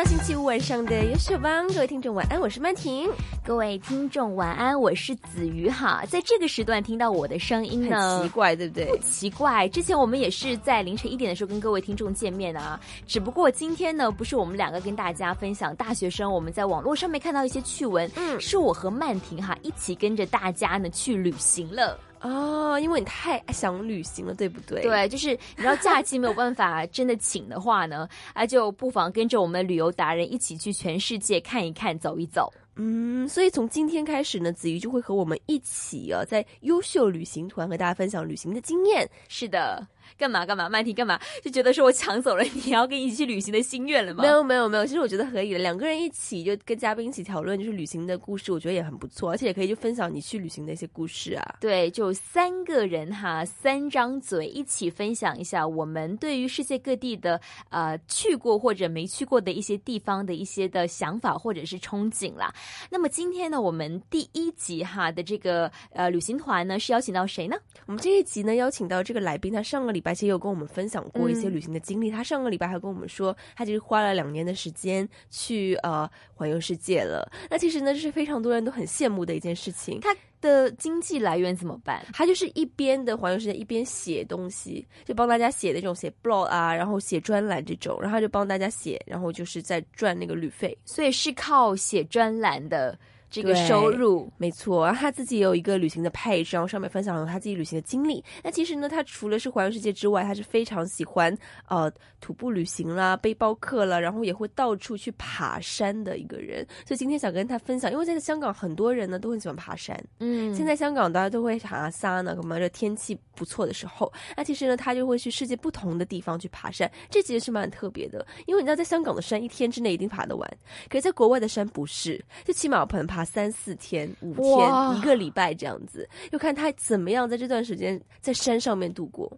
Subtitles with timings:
[0.00, 3.06] 到星期五晚上的优秀帮，各位听众晚安，我是曼婷。
[3.44, 6.02] 各位听众晚安，我是子瑜哈。
[6.08, 8.86] 在这个时段听到我的声音呢，很奇怪，对不对？
[8.86, 12.80] 不奇怪，之前我们也是在凌晨一点的时候跟各位听众见面啊。
[13.06, 22.00] 只不过今天呢，不是我们两个跟大家分享大学生我们在网络上面看到一些趣闻，嗯，是我和曼婷哈一起跟着大家呢去旅行了。
[22.20, 24.82] 哦，因为你太想旅行了，对不对？
[24.82, 32.52] 对，就是你知道假期没有办法真的请的话呢，啊，就不妨跟着我们旅游达人一起去全世界看一看、走一走。
[32.76, 39.08] 嗯，所以从今天开始呢，子瑜就会和我们一起啊，在优秀旅行团和大家分享旅行的经验。
[39.28, 39.86] 是的。
[40.18, 40.68] 干嘛干嘛？
[40.68, 41.18] 曼婷干嘛？
[41.42, 44.22] 就觉得说我抢走了你要跟你一起去旅行的心愿了吗？
[44.22, 51.56] 没有没有没有，其实我觉得可以的，两个人一起就跟嘉宾一起讨论就是旅行的故事，我觉得也很不错，而且也可以就分享你去旅行的一些故事啊。
[51.60, 62.52] 对，就三个人哈，三张嘴一起分享一下我们对于世界各地的呃去过或者没去过的一些地方的一些的想法或者是憧憬啦。
[62.90, 67.56] 那么今天呢，我们第一集哈的这个呃旅行团呢是邀请到谁呢？
[67.86, 70.10] 我们这一集呢邀请到这个来宾，他上个礼拜。
[70.10, 72.10] 而且有跟我们分享过一些旅行的经历。
[72.10, 77.30] 他上个礼拜还跟我们说，他其实花了两年的时间去呃环游世界了。
[77.48, 80.00] 那其实呢，这是非常多人都很羡慕的一件事情。
[80.00, 82.04] 他的经济来源怎么办？
[82.12, 90.76] 他就是一边的环游世界，一边写东西，就帮大家写那种写 blog 啊，然后写专栏这种，然后就帮大家写，然后就是在赚那个旅费。
[90.84, 92.98] 所以是靠写专栏的。
[93.30, 98.22] 这个收入没错，然后他自己也有一个旅行的 page，然后上面分享了他自己旅行的经历。
[98.42, 101.32] 那其实呢，他除了是环游世界之外，他是非常喜欢
[101.68, 106.66] 呃徒步旅行啦、背包客啦，然后也会到处去爬山的一个人。
[106.84, 109.96] 所以今天想跟他分享，因为在香港很多人呢都很喜欢爬山。
[110.18, 112.58] 嗯，现在香港大家都会爬山呢，干嘛？
[112.58, 116.90] 这天气不错的时候，那其实呢，他就会去世界不同的地方去爬山。
[117.08, 120.58] 这其实是蛮特别的，因为你知道，在香港的山一天之内一定爬得完，
[120.88, 123.19] 可是在国外的山不是，就起码可能爬。
[123.24, 129.30] 三四天、五天、一个礼拜这样子，又看他怎么样在这段时间在山上面度过。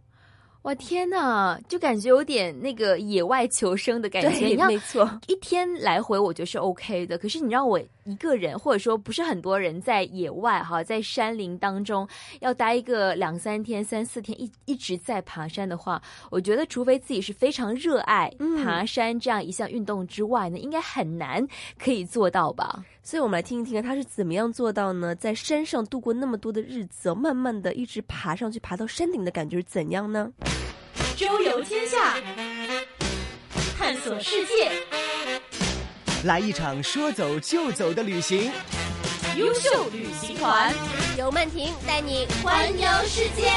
[0.62, 4.54] 哇天呐，就感觉有点那个野外求生的感觉。
[4.64, 7.18] 没错，一天来回我觉得是 OK 的。
[7.18, 12.06] 可是你让我一个人，或者说不是很多人在野外哈，在山林当中
[12.38, 16.00] 要待一个两三天、三四天，一一直在爬山的话，
[16.30, 18.32] 我觉得除非自己是非常热爱
[18.64, 21.44] 爬山这样一项运动之外呢，应该很难
[21.76, 22.84] 可以做到吧。
[23.04, 25.12] 所以我们来听一听他是怎么样做到呢？
[25.12, 30.30] 在山上度过那么多的日子，慢慢的一直爬上去，爬到山顶的感觉是怎样呢？
[31.16, 32.16] 周游天下，
[33.76, 34.70] 探索世界，
[36.24, 38.52] 来一场说走就走的旅行。
[39.36, 40.72] 优秀旅行团
[41.18, 43.50] 由曼婷带你环游世界。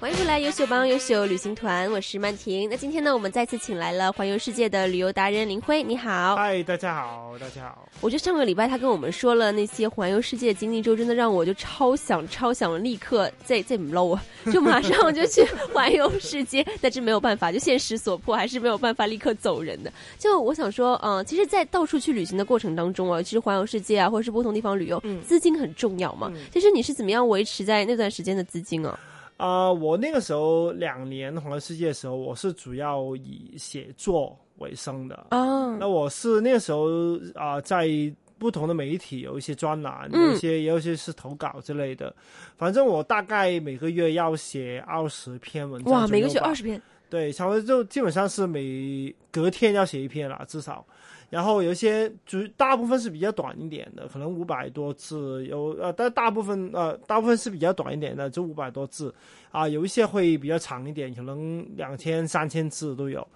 [0.00, 2.70] 欢迎回来，优秀帮优秀旅行团，我是曼婷。
[2.70, 6.36] 那今天呢，我们再次请来了环游世界的旅游达人林辉，你好。
[6.36, 7.88] 嗨，大家好，大家好。
[8.00, 14.22] 我觉得上个礼拜他跟我们说了那些环游世界的经历之后，真的让我就超想、超想立刻再再 low 啊，
[14.52, 15.44] 就马上就去
[15.74, 16.64] 环游世界。
[16.80, 19.92] 但是没有办法，就现实所迫，还是没有办法立刻走人的。
[20.16, 26.32] 就我想说，嗯，其实，在到处去旅行的过程当中啊，其实环游世界啊，或者是不同地方旅游，资金很重要嘛。
[26.52, 28.96] 其实你是怎么样维持在那段时间的资金啊？
[29.38, 35.26] 啊，我那个时候两年环游世界的时候，我是主要以写作为生的。
[35.30, 36.86] 啊，那我是那个时候
[37.34, 37.88] 啊，在
[38.36, 42.12] 不同的媒体有一些专栏，有一些有一些是投稿之类的。
[42.56, 45.92] 反正我大概每个月要写二十篇文章。
[45.94, 46.82] 哇，每个月二十篇？
[47.08, 50.84] 对，差不多就基本上是每隔天要写一篇啦，至少。
[51.30, 59.14] 然后有一些主大部分是比较短一点的，可能五百多字，有呃，但大部分呃大部分是比较短一点的，就五百多字，
[59.50, 63.26] 啊，有一些会比较长一点，可能两千三千字都有。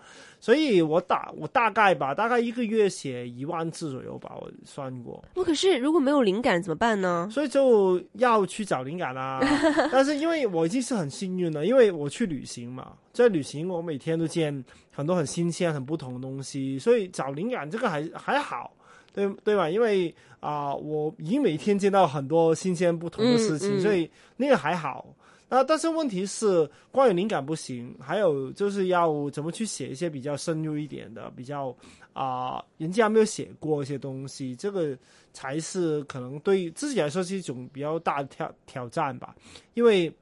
[0.40, 5.22] 所以我大我大概吧，大概一个月写一万字左右吧，我算过。
[5.37, 7.28] 我可是如果没有灵感怎么办呢？
[7.31, 9.40] 所以就要去找灵感啦。
[9.93, 18.70] 但是因为我已经是很幸运了，因为我去旅行嘛，在旅行我每天都见很多很新鲜、很不同的东西，所以找灵感这个还还好，
[19.12, 19.70] 对对吧？
[19.70, 25.06] 因为啊，我已经每天见到很多新鲜不同的事情，所以那个还好。
[25.48, 31.74] 那，但是问题是，关于灵感不行，还有就是要怎么去写一些比较深入一点的，比较
[32.12, 34.96] 啊，人家没有写过一些东西，这个
[35.32, 39.34] 才是可能对自己来说是一种比较大的挑挑战吧。
[39.74, 40.12] 因为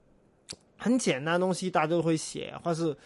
[0.76, 2.96] 很简单的东西大家都会写，或是。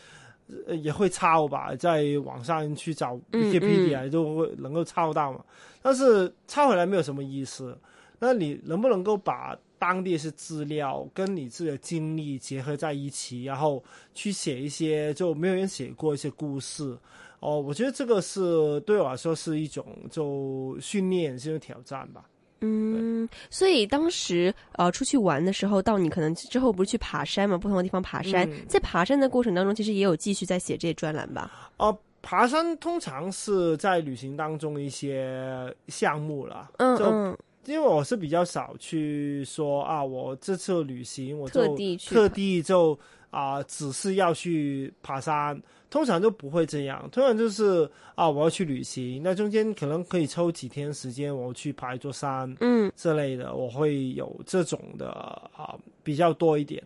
[0.67, 5.45] 呃也会抄吧，在网上去找嗯 Wikipedia 都会能够抄到嘛。
[5.83, 7.77] 但是抄回来没有什么意思。
[8.19, 13.83] 那你能不能够把当地一些资料跟你自己的经历结合在一起，然后
[14.15, 16.97] 去写一些就没有人写过一些故事？
[17.41, 22.25] 哦，我觉得这个是对我来说是一种就训练，是一种挑战吧。
[22.61, 31.51] 嗯，所以当时呃出去玩的时候，到你可能之后不是去爬山嘛，不同的地方爬山，嗯在爬山的过程当中，其实也有继续在写这些专栏吧？
[31.77, 36.71] 哦，爬山通常是在旅行当中一些项目啦。
[36.79, 36.97] 就嗯
[37.27, 42.99] 嗯，因为我是比较少去说啊，我这次旅行我就特地去特地就
[43.31, 45.61] 啊、只是要去爬山，
[45.95, 47.09] 通常都不会这样。
[47.13, 55.11] 通常就是啊，我要去旅行，那中间可能可以抽几天时间，我去爬一座山嗯之类的，我会有这种的
[55.57, 56.83] 啊、比较多一点。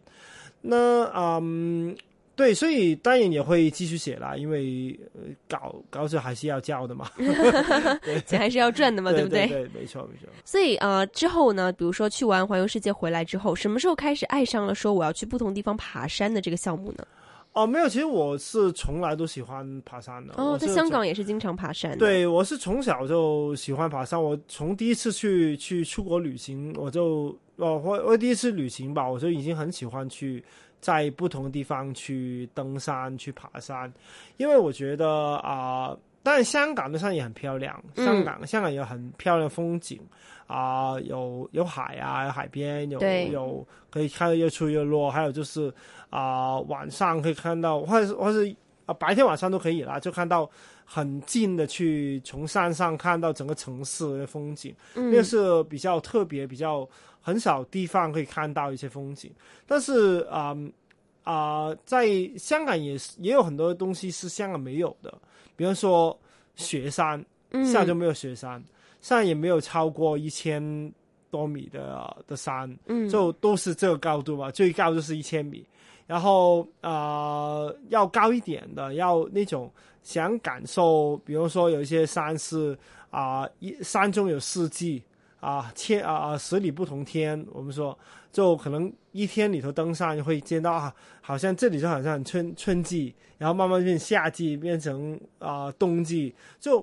[0.60, 1.96] 那嗯。
[2.36, 7.10] 对，所以当然也会继续写啦，因为呃稿稿子还是要交的嘛，
[8.26, 9.48] 钱还是要赚的嘛， 对不对？
[9.48, 10.28] 对，没错没错。
[10.44, 17.04] 所以呃之后呢，比如说去完环游世界回来之后，什么时候开始爱上了说我要去不同地方爬山的这个项目呢？
[17.58, 20.34] 哦，没有，其实我是从来都喜欢爬山的。
[20.36, 24.22] 哦，在香港也是经常爬山。，对，我是从小就喜欢爬山。
[24.22, 30.44] 我从第一次去去出国旅行，我就哦，我我第一次旅行吧，我就已经很喜欢去
[30.80, 33.92] 在不同的地方去登山、去爬山，
[34.36, 40.00] 因为我觉得啊、当然香港的山也很漂亮，嗯香港、香港有很漂亮风景
[40.46, 43.00] 啊、有有海啊，有海边，有
[43.32, 45.72] 有可以看到日出日落，还有就是
[46.10, 48.54] 啊、晚上可以看到，或者是或是
[48.86, 50.48] 啊白天晚上都可以啦，就看到
[50.84, 55.10] 很近的去从山上看到整个城市的风景，嗯。
[55.10, 56.88] 那个是比较特别，比较
[57.20, 59.30] 很少地方可以看到一些风景。
[59.66, 60.56] 但是啊
[61.24, 62.08] 啊、在
[62.38, 65.12] 香港也是也有很多东西是香港没有的，
[65.56, 66.18] 比方说
[66.54, 67.62] 雪山，嗯。
[67.66, 68.64] 香港就没有雪山，
[69.02, 70.62] 上也没有超过一千
[71.30, 73.06] 多米的的山，嗯。
[73.10, 75.66] 就都是这个高度嘛，最高就是一千米。
[76.08, 79.70] 然后呃，要高一点的，要那种
[80.02, 82.76] 想感受，比如说有一些山是
[83.10, 85.02] 啊，一、山中有四季
[85.38, 87.96] 啊，千啊啊十里不同天，我们说
[88.32, 96.82] 就可能一天里头登山会见到啊，好像这里就好像春春季，然后慢慢变夏季，变成啊、冬季，就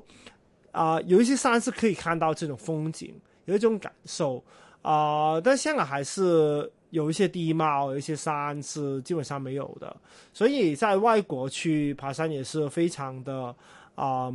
[0.72, 3.12] 啊、有一些山是可以看到这种风景，
[3.46, 4.44] 有一种感受
[4.84, 9.94] 啊、但香港还是有一些地貌，有一些山是基本上没有的，
[10.34, 13.54] 所以在外国去爬山也是非常的
[13.96, 14.32] 啊、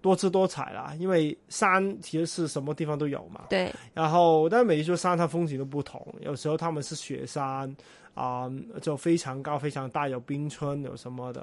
[0.00, 7.76] 多姿多彩啦，因为山其实是什么地方都有嘛，对，然后，但每一座山它风景都不同，有时候他们是雪山
[8.14, 8.50] 啊、
[8.80, 11.42] 就非常高、非常大，有冰川，有什么的；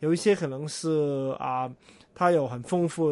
[0.00, 1.70] 有一些可能是啊、
[2.14, 3.06] 它有很丰富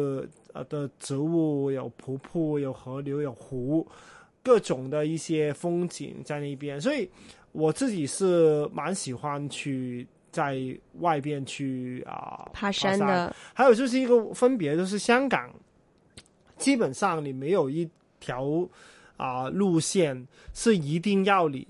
[0.53, 3.87] 呃的植物，有瀑布、有河流、有湖，
[4.45, 6.79] 各种的一些风景在那边。
[6.79, 7.09] 所以
[7.51, 10.57] 我自己是蛮喜欢去在
[10.99, 15.51] 外边去啊、爬山的，还有就是一个分别，就是香港
[16.57, 17.89] 基本上你没有一
[18.19, 18.45] 条
[19.17, 21.65] 啊、路线是一定要你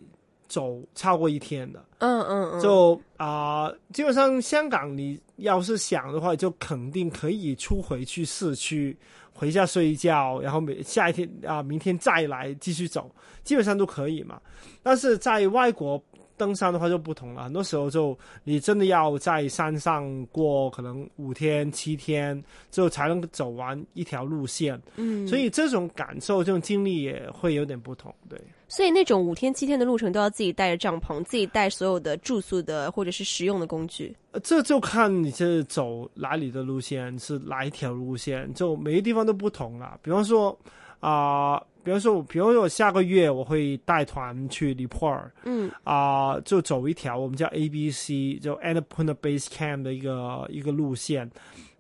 [0.47, 1.83] 走超过一天的。
[2.00, 8.95] 嗯嗯嗯，就啊、基本上香港你要是想的话，就肯定可以出回去市区，
[9.33, 13.09] 回家睡一觉，然后每下一天啊、明天再来继续走，
[13.44, 14.40] 基本上都可以嘛。
[14.83, 16.02] 但是在外国
[16.37, 28.39] 登山的话就不同了，很多时候就你真的要在山上过可能五天七天之后才能走完一条路线，嗯，所以这种感受、这种经历也会有点不同，对。
[28.68, 34.15] 所以那种五天七天的路程都要自己带着帐篷，自己带所有的住宿的或者是食用的工具。
[34.31, 39.97] 呃这就看你是走哪里的路线，是哪一条路线，就每个地方都不同了。
[40.01, 40.57] 比方说
[40.99, 51.30] 啊、比如说，比如说我下个月我会带团去尼泊尔嗯啊、就走一条我们叫 A B C，就 Annapurna Base Camp 的一个一个路线。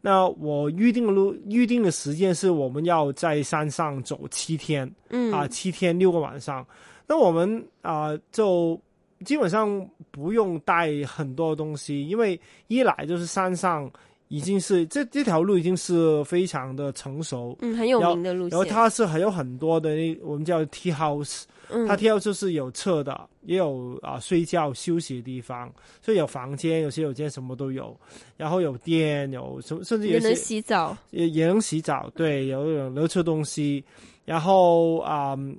[0.01, 6.63] 那我预定的路预定的时间是我们要在山上走七天，嗯啊，七天六个晚上。
[7.07, 8.79] 那我们啊、就
[9.23, 13.91] 基本上不用带很多东西，因为一来就是山上
[14.27, 18.57] 已经是这这条路已经是非常的成熟，嗯，很有名的路线。
[18.57, 21.87] 然后它是还有很多的那我们叫 tea house，嗯。
[21.87, 27.95] 它 tea house 是有厕的，也有啊睡觉休息的地方，所以有房间，有洗手间什么都有，
[28.35, 30.97] 然后有电，有什么甚至有也能洗澡。
[31.11, 33.83] 也也能洗澡，对，有有能吃东西，
[34.25, 35.55] 然后啊、嗯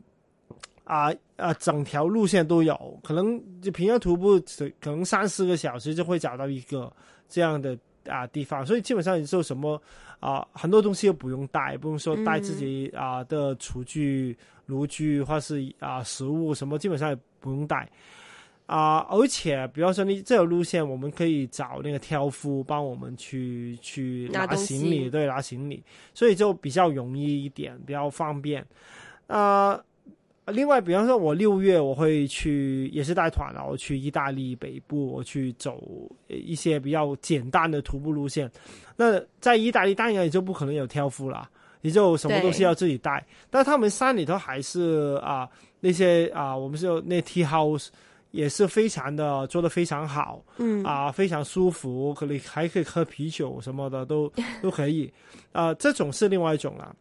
[0.83, 4.41] 啊啊整条路线都有，可能就平常徒步
[4.81, 6.93] 可能三四个小时就会找到一个
[7.29, 7.77] 这样的
[8.09, 9.81] 啊地方，所以基本上你做什么
[10.21, 14.37] 啊很多东西又不用带，不用说带自己啊的厨具、
[14.67, 17.89] 炉具或是啊食物什么，基本上也不用带。
[18.67, 25.81] 啊，而且比方说你这条路线，我们可以找那个挑夫帮我们去去拿行李，对，拿行李，
[26.13, 28.67] 所以就比较容易一点，比较方便。
[29.29, 29.81] 啊、
[30.47, 35.83] 另外，比方说我六月我会去，也是带团然后去意大利北部，我去走
[36.29, 38.49] 一些比较简单的徒步路线。
[38.97, 41.51] 那在意大利当然也就不可能有挑夫了，
[41.81, 43.27] 你就什么东西要自己带。
[43.51, 45.49] 但他们山里头还是啊、
[45.81, 47.89] 那些啊、我们是有那 tea house
[48.31, 55.13] 也是非常的做的非常好，嗯啊、非常舒服，可以还可以喝啤酒什么的都都可以，
[55.51, 56.95] 啊、这种是另外一种啦。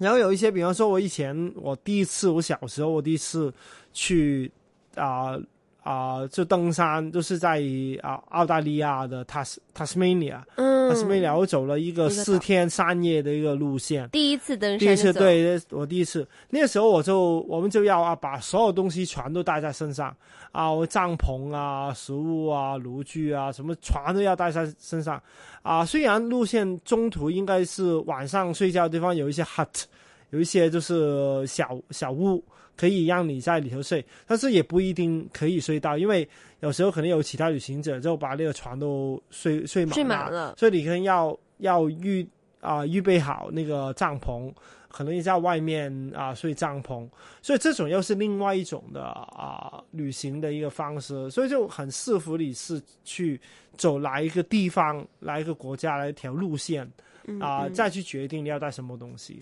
[0.00, 3.52] 然后有一些，比方说，我以前我第一次，我小时候我第一次
[3.92, 4.50] 去
[4.94, 5.38] 啊
[5.82, 7.62] 啊、就登山，就是在
[8.02, 10.46] 啊、澳大利亚的塔斯塔斯曼尼亚
[10.94, 16.26] Tasmania 我走了一个四天三夜的一个路线，第一次登山第一次，对，我第一次。
[16.48, 20.14] 那个时候我就我们就要啊把所有东西全都带在身上。
[20.52, 25.22] 啊，我帐篷啊、食物啊、炉具啊什么全都要带在身上。
[25.62, 25.84] 啊。
[25.84, 29.84] 虽然路线中途应该是晚上睡觉的地方有一些 hut，
[30.30, 32.42] 有一些就是小小屋
[32.76, 36.26] 可以让你在里头睡，但是也不一定可以睡到，因为
[36.60, 40.54] 有时候可能有其他旅行者就把那个床都睡睡满睡满了。
[40.56, 42.26] 所以你可能要要预
[42.60, 44.52] 啊、预备好那个帐篷，
[44.88, 47.08] 可能你在外面啊、睡帐篷，
[47.40, 53.40] 所以这种又是另外一种的啊、旅行的一个方式，所以就很适合你是去
[53.78, 56.86] 走哪一个地方、哪一个国家、哪一条路线
[57.24, 59.38] 嗯啊、嗯再去决定你要带什么东西。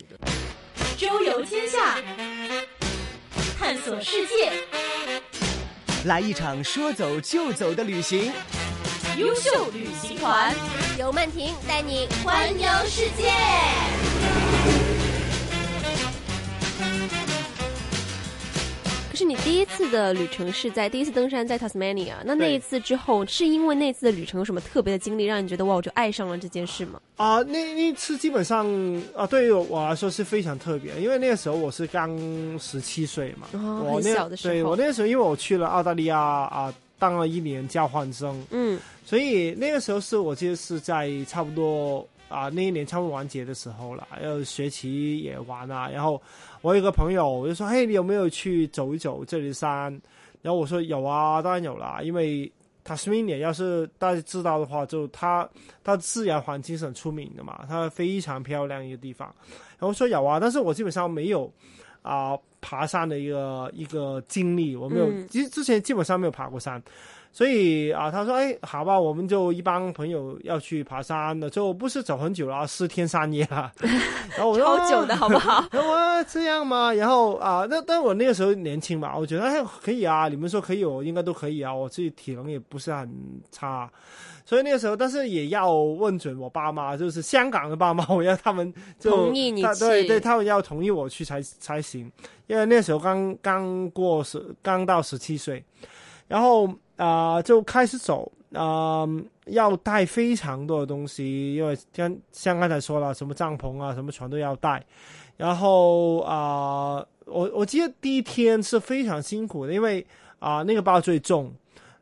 [0.99, 1.97] 周游天下，
[3.57, 4.51] 探索世界，
[6.03, 8.33] 来一场说走就走的旅行。
[9.15, 10.53] 优秀旅行团
[10.97, 13.31] 游曼婷带你环游世界。
[19.19, 27.01] 可是你第一次的旅程是在第一次登山在 Tasmania，那那一次之后，是因为那次的旅程有什么特别的经历，让你觉得哇，我就爱上了这件事吗？
[27.17, 28.65] 啊，那那次基本上
[29.13, 32.17] 啊，对于我来说是非常特别，因为那个时候我是刚
[32.57, 33.49] 十七岁嘛，
[33.83, 46.21] 我那小的时候对我那个时候，因为我去了澳大利亚啊，当了一年交换生，嗯所以那个时候是我记得是在差不多啊那一年差不多完结的时候了，然后学期也完了，然后
[46.61, 49.91] 我有个朋友我就说，嘿，你有没有去走一走这里的山？
[50.41, 52.49] 然后我说有啊，当然有啦，因为
[52.85, 55.47] Tasmania 要是大家知道的话，就它
[55.83, 59.27] 它自然环境是很出名的嘛，它非常漂亮一个地方。
[59.77, 61.51] 然后我说有啊，但是我基本上没有
[62.01, 66.81] 啊、爬山的一个一个经历，我没有，嗯其实之前基本上没有爬过山。
[67.31, 73.71] 所以啊，他说：“哎，好吧，我们就一帮朋友要去爬山了，就不是走很久了，四天三夜了。
[74.35, 75.63] ”然后我说：“超久的好不好？
[75.71, 76.91] 然后我这样吗？
[76.93, 83.09] 然后啊，那但我那个时候年轻嘛，我觉得哎可以啊，你们说可以，我应该都可以啊，我自己体能也不是很
[83.51, 83.89] 差，
[84.43, 92.11] 所以那个时候，但是也要问准我爸妈，就是香港的爸妈，我要他们就同意你去对对，他们要同意我去才才行，
[92.47, 95.63] 因为那时候刚刚过十，刚到十七岁，
[96.27, 96.67] 然后
[97.03, 98.31] 啊、就开始走。
[98.51, 99.07] 啊、
[99.45, 104.83] 要带非常多的东西，因为像像刚才说了，什么帐篷啊，什么全都要带。
[105.37, 110.03] 然后啊、我我记得第一天是非常辛苦的，因为
[110.39, 111.53] 啊、那个包最重，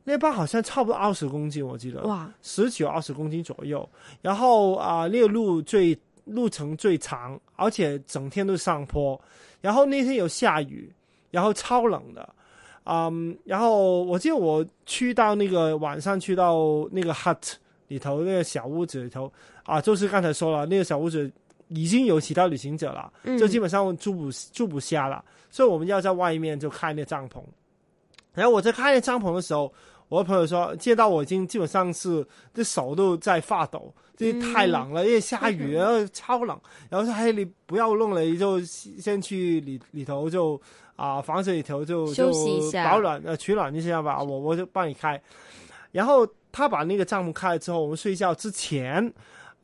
[0.06, 3.88] 那个包好像差不多二十公斤，我记得哇，十九二十公斤左右。
[4.22, 9.20] 然后啊、那个路最路程最长，而且整天都是上坡。
[9.60, 10.90] 然后那天有下雨，
[11.30, 12.36] 然后超冷的。
[12.90, 17.54] 嗯，然后我记得我去到那个晚上去到那个 hut
[17.90, 19.32] 里头那个小屋子里头
[19.64, 21.30] 啊，就是刚才说了，那个小屋子
[21.68, 27.42] 已经有其他旅行者了，嗯就基本上住不住不下了，所以我们要在外面就开那帐篷。
[28.34, 29.74] 然后我在开那帐篷的时候，
[30.08, 36.58] 我的朋友说，见到我已经基本上是这手都在发抖，这太冷了，因为下雨，然后超冷。
[36.90, 40.62] 然后说：“嘿，你不要弄了，你就先去里里头就
[40.98, 45.22] 啊、房子里头就休息一下就保暖呃取暖一下吧，我我就帮你开。”
[45.94, 49.14] 然后他把那个帐篷开了之后，我们睡觉之前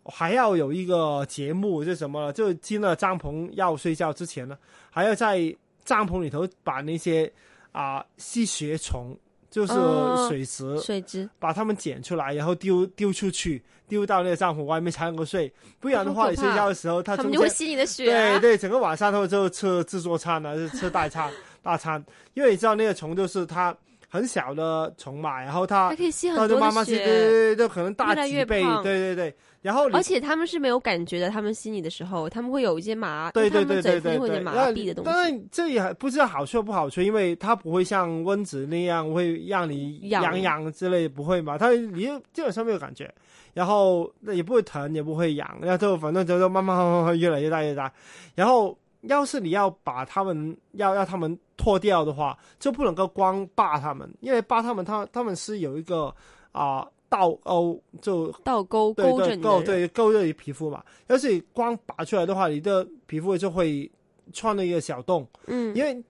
[0.06, 2.32] 还要有一个节目，是什么呢？
[2.32, 4.58] 就进了帐篷要睡觉之前呢，
[4.90, 7.32] 还要在帐篷里头把那些
[7.74, 9.18] 啊、吸血虫，
[9.54, 15.54] 就是哦水蛭，水池把它们捡出来，然后丢丢出去，丢到那个帐篷外面才能够睡。
[15.80, 18.40] 不然的话，你睡觉的时候，它就会吸你的血、啊。
[18.40, 21.32] 对对，整个晚上都就吃自助餐啊，就吃代餐，
[21.62, 23.78] 大餐，因为你知道那个虫就是它
[24.10, 29.36] 很小的虫嘛，然后它它可以吸很多的就慢慢吸，对，对对，就可能大几倍，对对对。
[29.64, 35.22] 然后而且他们是没有感觉的，他们心里的时候，他们会有一些麻，对对对对对麻痹的东当西。
[35.22, 41.58] 然这也不知道好处不好处，因为它不会像蚊子那样会让你痒痒痒之类，不会嘛？
[41.58, 42.02] 它你
[42.34, 43.10] 基本上没有感觉，
[43.54, 47.90] 然后那也不会疼，也不会痒，然后就反正就就慢慢慢慢慢慢越来越大越大。
[48.36, 56.14] 然后要是你要把他们要要他们脱掉的话，就不能够光扒他们，因为扒他们他他们是有一个
[56.52, 56.86] 啊。
[57.14, 60.84] 倒钩就倒钩对对勾着你的勾对勾着你皮肤嘛。
[61.06, 63.90] 要是你光拔出来的话，你的皮肤就会
[64.32, 66.04] 穿了一个小洞，嗯，因为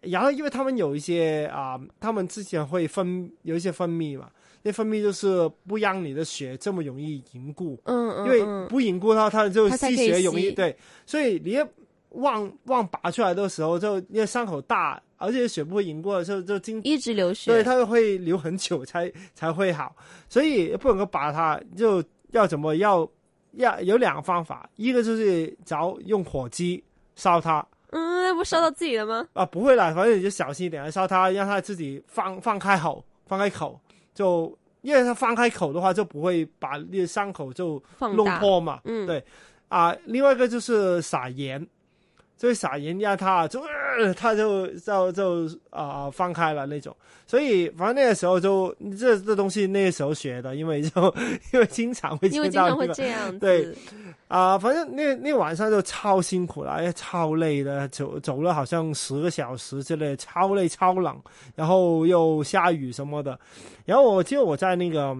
[0.00, 4.28] 然后因为他们有一些啊、他们之前会分有一些分泌嘛，
[4.62, 8.66] 那分泌就是不让你的血这么容易凝固，嗯嗯，因为嗯。
[8.66, 10.52] 不凝固的话它就吸血容易吸。
[10.52, 11.56] 对，所以你
[12.14, 19.94] 要忘忘拔出来的时候，就因为伤口大，而且血不会凝固的时候，就经一直流血，对，它会流很久才才会好，
[20.28, 22.02] 所以不能够拔它，就
[22.32, 23.08] 要怎么要
[23.52, 26.82] 要有两个方法，一个就是找用火机
[27.16, 29.26] 烧它嗯，那不烧到自己了吗？
[29.34, 33.78] 啊，不会啦，反正你就小心一点，烧它，让它自己放放开口，放开口，
[34.14, 39.22] 就因为它放开口的话，就不会把那个伤口就弄，破嘛，嗯，对。
[39.68, 41.66] 啊，另外一个就是撒盐，
[42.42, 46.92] 就是撒盐压他就、呃、它就就就啊、放开了那种。
[47.24, 51.14] 所以反正那个时候就这这东西那个时候学的，因为就
[51.54, 53.72] 因为经常会因为经常会这样，对
[54.26, 61.16] 啊、反正那那晚上就超辛苦了，哎，超累的，走走了好像十个小时之类，超累超冷，
[61.54, 63.38] 然后又下雨什么的。
[63.84, 65.16] 然后我记得我在那个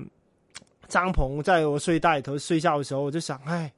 [0.89, 3.73] 帐篷，在我睡袋里头睡觉的时候，我就想，哎，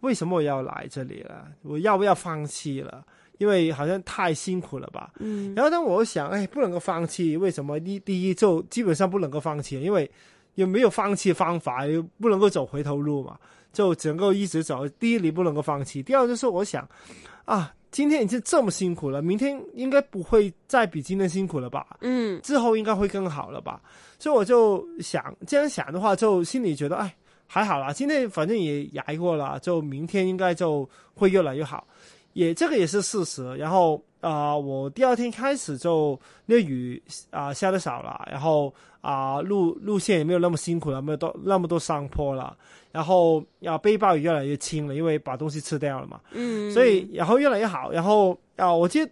[0.00, 1.46] 为什么我要来这里了？
[1.62, 3.04] 我要不要放弃了？
[3.38, 5.12] 因为好像太辛苦了吧。
[5.18, 7.80] 嗯，然后当我想，哎，不能够放弃，为什么？
[7.80, 10.10] 第第一就基本上不能够放弃，因为
[10.56, 13.38] 也没有放弃方法，又不能够走回头路嘛，
[13.72, 14.86] 就只能够一直走。
[14.88, 16.86] 第一，你不能够放弃；第二，就是我想，
[17.46, 21.96] 啊，今天已经这么辛苦了，明天应该不会再比今天辛苦了吧？
[22.02, 23.80] 嗯，之后应该会更好了吧？
[24.18, 27.14] 所以我就想，这样想的话，就心里觉得，哎，
[27.52, 31.84] 还好啦，今天反正也挨过了，就明天应该就会越来越好。
[32.32, 33.56] 也这个也是事实。
[33.56, 42.56] 然后啊、呃我第二天开始就那雨啊、下的少了，然后啊、路路线也没有那么辛苦了，没有多那么多上坡了，
[42.92, 46.20] 然后啊、背包也越来越轻了，因为把东西吃掉了嘛。
[46.30, 47.90] 嗯，所以然后越来越好。
[47.90, 49.10] 然后啊、我记得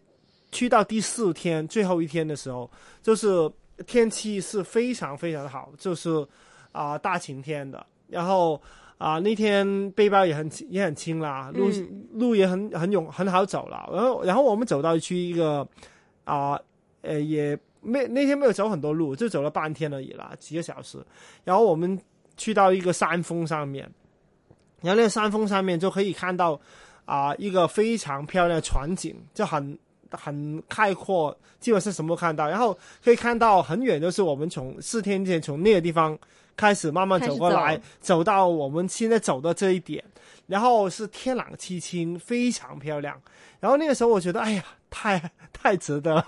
[0.52, 2.70] 去到第四天最后一天的时候，
[3.02, 3.50] 就是
[3.84, 6.24] 天气是非常非常的好，就是
[6.70, 7.84] 啊、大晴天的。
[8.08, 8.60] 然后
[8.98, 13.88] 啊、那天背包也很轻也很轻啦，路、嗯路也很很勇很好走了。
[13.92, 15.66] 然后然后我们走到去一个
[16.24, 16.58] 啊
[17.02, 20.98] 呃也没那天没有走很多路，就走了半天而已啦，几个小时。
[21.44, 21.96] 然后我们
[22.36, 23.88] 去到一个山峰上面，
[24.82, 26.60] 然后那个山峰上面就可以看到
[27.04, 29.78] 啊、一个非常漂亮的全景，就很
[30.10, 32.48] 很开阔，基本是什么都看到。
[32.48, 36.18] 然后可以看到很远，就是我们从四天前从那个地方
[36.56, 40.02] 开始慢慢走过来，走到我们现在走的这一点，
[40.46, 43.20] 然后是天朗气清，非常漂亮。
[43.60, 45.20] 然后那个时候我觉得，哎呀，太
[45.52, 46.24] 太值得了，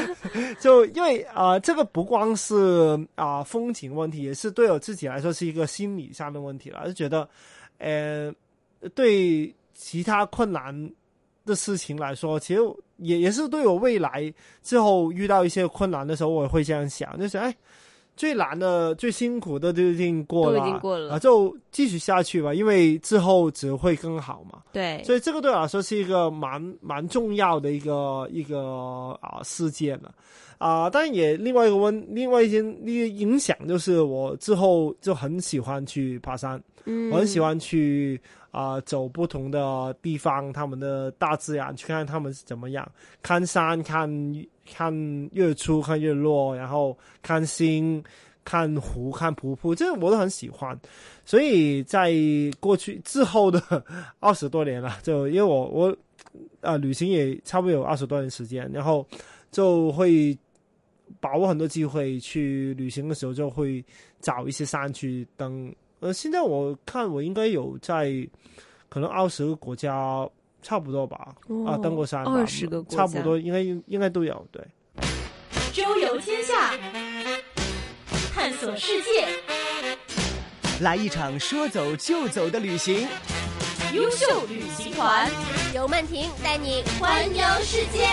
[0.60, 2.54] 就因为啊、呃这个不光是
[3.14, 7.26] 啊、风景问题，也是对我自己来说是一个心理上的问题了，就觉得，
[7.78, 8.30] 呃，
[8.94, 10.90] 对其他困难
[11.46, 12.60] 的事情来说，其实
[12.98, 14.32] 也也是对我未来
[14.62, 17.54] 之后遇到一些困难的时候，我也会这样想，就是哎，
[18.16, 21.12] 最难的、最辛苦的都已经过了，都已经过了。
[21.12, 24.62] 啊，就继续下去吧，因为之后只会更好嘛。
[24.72, 30.14] 对，所以这个对我来说是一个蛮蛮重要的一个一个啊事件了
[30.58, 38.18] 啊，当然也另外一个问，另外一件一个影响就是我之后就很喜欢去爬山，嗯，我很喜欢去
[38.56, 42.90] 啊、走不同的地方，他们的大自然去看他们是怎么样，
[43.20, 44.10] 看山、看
[44.64, 44.90] 看
[45.34, 48.02] 日出、看日落，然后看星、
[48.46, 50.74] 看湖、看瀑布，这我都很喜欢。
[51.26, 52.14] 所以在
[52.58, 53.60] 过去之后的
[54.20, 55.94] 二十多年了，就因为我我
[56.62, 59.06] 啊、旅行也差不多有二十多年时间，然后
[59.50, 60.34] 就会
[61.20, 63.84] 把握很多机会去旅行的时候，就会
[64.20, 65.70] 找一些山去登。
[66.00, 68.10] 呃，现在我看我应该有在
[68.88, 70.28] 可能二十个国家
[70.62, 71.34] 差不多吧，
[71.66, 74.62] 啊，登过山二十个国家差不多应该应该都有，对。
[75.72, 76.74] 周游天下，
[78.34, 79.28] 探索世界，
[80.80, 83.06] 来一场说走就走的旅行。
[83.92, 85.30] 优秀旅行团
[85.74, 88.06] 由曼婷带你环游世界。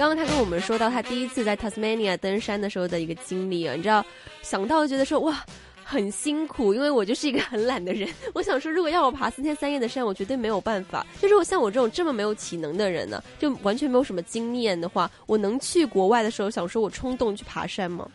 [0.00, 4.02] 刚刚他跟我们说到他第一次在 Tasmania 登山的时候的一个经历啊，你知道，
[4.40, 5.44] 想到觉得说哇。
[5.82, 8.08] 很辛苦，因为我就是一个很懒的人。
[8.32, 11.04] 我想说，如果要我爬三天三夜的山，我绝对没有办法。
[11.20, 18.08] 就是我像我这种这么没有体能的人呢，就完全没有什么经验的话，我能去国外的时候想说我冲动去爬山吗？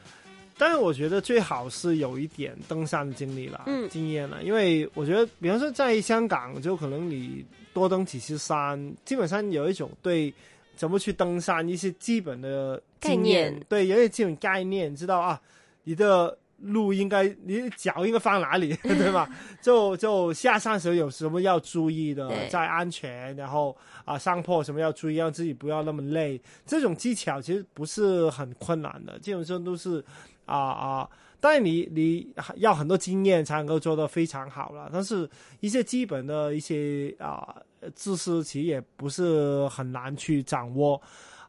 [0.57, 10.33] 但是我觉得最好是有一点登山的经历了，嗯经验了，因为我觉得，比方说在香港，就可能你多登几次山，基本上有一种对
[10.75, 15.41] 怎么去登山一些基本的经验概念对，有一些基本概念，知道啊，
[15.83, 19.29] 你的路应该，你的脚应该放哪里， 对吧？
[19.61, 26.41] 就就下山时候有什么要注意的，在安全，然后啊上坡什么要注意，让自己不要那么累。
[26.65, 30.03] 这种技巧其实不是很困难的，基本上都是
[30.45, 31.09] 啊啊。
[31.39, 34.89] 当然你，你要很多经验才能够做得非常好了。
[34.91, 37.55] 但是，一些基本的一些啊
[37.95, 41.01] 知识，其实也不是很难去掌握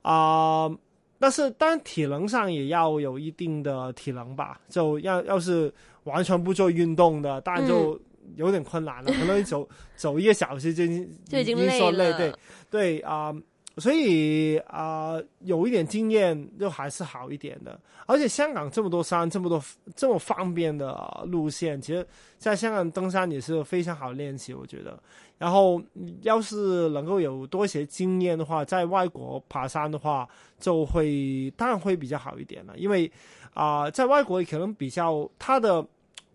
[0.02, 0.70] 啊、
[1.18, 4.60] 但是，当然体能上也要有一定的体能吧。
[4.68, 5.72] 就要要是
[6.04, 7.98] 完全不做运动的，当然就
[8.36, 9.12] 有点困难了。
[9.12, 12.34] 可能你走走一个小时就已经就已经累说累，了对
[12.70, 13.34] 对啊、
[13.78, 17.78] 所以啊、有一点经验就还是好一点的。
[18.06, 19.62] 而且香港这么多山，这么多
[19.94, 22.06] 这么方便的路线，其实
[22.38, 24.98] 在香港登山也是非常好练习，我觉得。
[25.38, 25.82] 然后，
[26.22, 30.26] 要是能够有多一些经验的话，在外国爬山的话，
[30.58, 32.74] 就会当然会比较好一点了。
[32.78, 33.10] 因为
[33.52, 35.84] 啊、在外国可能比较它的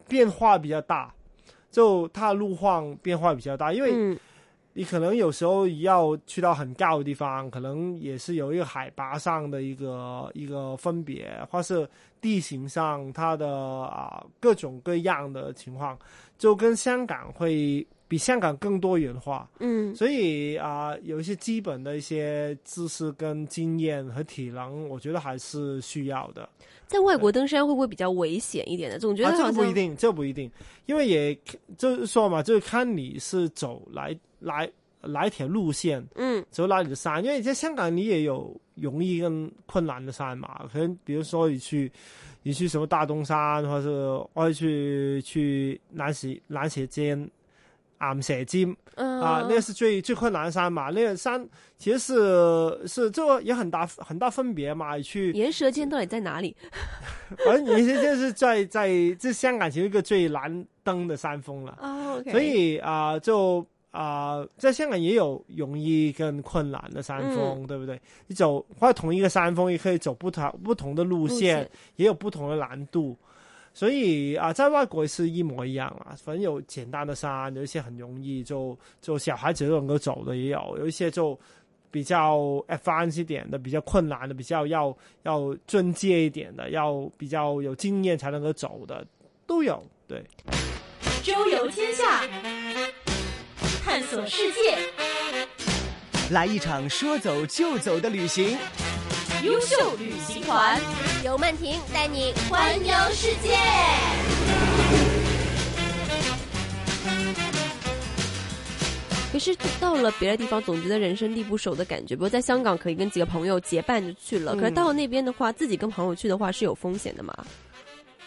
[0.08, 1.12] 变化比较大，
[1.72, 4.20] 就它的路况变化比较大，因为，
[4.74, 11.88] 你可能有时候要去到很高的地方，可能也是有一个海拔上的一个一个分别，或是
[12.22, 15.98] 地形上它的啊、各种各样的情况，
[16.38, 19.50] 就跟香港会比香港更多元化。
[19.62, 26.50] 嗯，所以啊、有一些基本的一些知识跟经验和体能，我觉得还是需要的。
[26.88, 29.00] 在外国登山会不会比较危险一点呢？
[29.00, 30.52] 总觉得啊，这个不一定，这不一定，
[30.88, 31.34] 因为也
[31.78, 34.69] 就是说嘛，就是看你是走来来
[35.00, 41.89] 来一条路线，嗯走哪里的山，因为在香港你也有容易跟困难的山嘛，可能比如说你去
[42.43, 47.17] 你去什么大东山，或者是或者去去南斜南斜尖。
[48.10, 50.90] 岩蛇尖嗯啊，那个是最最困难的山嘛。
[50.90, 54.96] 那个山其实是是这个也很大很大分别嘛。
[54.96, 56.56] 你去岩蛇尖到底在哪里？
[57.46, 68.00] 反正你现在是在在这香港其实一个最难登的山峰了，哦所以啊、就啊、在香港也有容易跟困难的山峰，对不对？
[68.28, 73.18] 你走或者同一个山峰，也可以走不同不同的路线，路线也有不同的难度。
[73.74, 81.40] 所以啊、在外国是一模一样啊，反正有简单的山，有一些很容易就就小孩子都能够走的也有，有一些就
[81.90, 89.08] 比较 advanced 一点的，比较困难的，比较要要专业一点的，要比较有经验才能够走的，
[89.48, 89.82] 都有。
[90.06, 90.22] 对，
[91.24, 92.28] 周游天下，
[93.86, 94.78] 探索世界，
[96.30, 98.58] 来一场说走就走的旅行。
[99.44, 100.80] 优秀旅行团
[101.24, 103.58] 由曼婷带你环游世界。
[109.32, 112.16] 可是到了别的地方，总觉得人生地不熟的感觉。
[112.16, 117.34] 比如在香港，可以跟几个朋友结伴就去了，嗯可是到了那边的话，自己跟朋友去的话是有风险的嘛？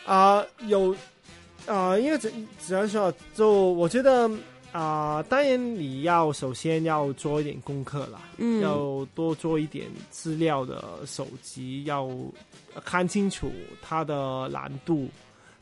[0.06, 0.96] 啊、有
[1.66, 2.32] 啊、因为只
[2.66, 4.28] 只能说，就我觉得
[4.74, 12.10] 啊、当然你要首先要做一点功课啦，嗯，要多做一点资料的搜集，要
[12.84, 15.08] 看清楚它的难度、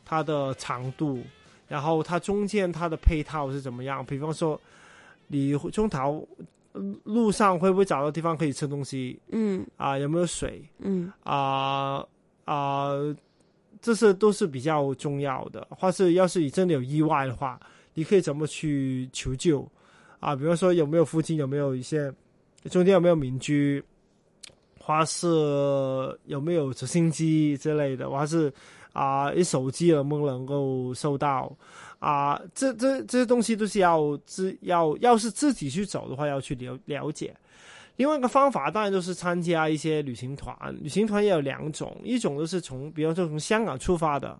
[0.03, 1.21] 它的长度，
[1.67, 4.03] 然后它中间它的配套是怎么样。
[4.03, 4.59] 比方说，
[5.27, 6.27] 你中途
[6.73, 10.59] 嗯路上会不会找到地方可以吃东西嗯啊、有没有水？
[10.79, 12.03] 嗯啊
[12.45, 12.93] 啊、
[13.79, 15.67] 这些都是比较重要的。
[15.69, 17.59] 或是要是你真的有意外的话，
[17.93, 19.67] 你可以怎么去求救
[20.19, 20.35] 啊？
[20.35, 22.13] 比方说有没有附近有没有一些
[22.69, 23.83] 中间有没有民居，
[24.79, 25.27] 或是
[26.25, 28.51] 有没有直升机之类的，或是
[28.93, 31.55] 啊，你手机能不能够收到
[31.99, 32.41] 啊？
[32.53, 37.35] 这这这些东西都是要自要要是自己去走的话，要去了了解。
[37.95, 44.37] 另外一个方法当然就是参加一些旅行团，旅行团也有两种，一种就是从，比方说从香港出发的，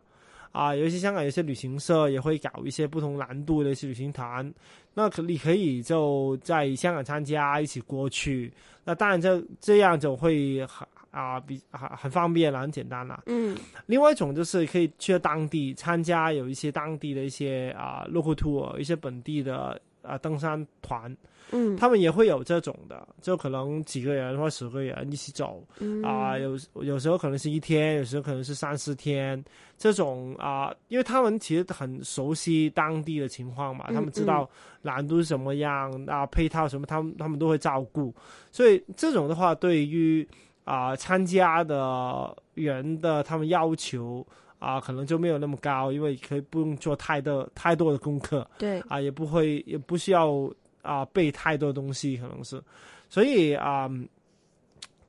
[0.53, 4.53] 啊，有一些香港有些旅行社也会搞一些不同难度的一些旅行团，
[4.93, 8.53] 那可你可以就在香港参加，一起过去，
[8.85, 13.23] 那当然这这样就会很啊比很很方便了，很简单了。
[13.25, 13.57] 嗯。
[13.87, 21.15] 另外一种就是可以去到当地参加有一些当地的一些啊 local tour，一些本地的啊登山团，
[21.51, 21.75] 嗯。
[21.75, 25.63] 他们也会有这种的，就可能几个人或十个人一起走。
[25.79, 26.03] 嗯。
[26.03, 29.43] 啊、有有时候可能是一天，有时候可能是三四天，
[29.77, 34.49] 这种啊、因为他们其实很熟悉当地的情况嘛，嗯他们知道
[34.81, 38.13] 难度是什么样啊，配套什么，他们他们都会照顾，
[38.51, 40.27] 所以这种的话，对于
[40.65, 44.25] 啊、参加的人的他们要求
[44.63, 48.49] 啊、可能就没有那么高，因为可以不用做太多太多的功课。
[48.58, 50.49] 对，啊，也不会，也不需要
[50.82, 52.63] 啊背太多东西，可能是，
[53.10, 53.89] 所以啊，